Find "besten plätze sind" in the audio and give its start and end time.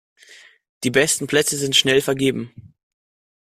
0.89-1.75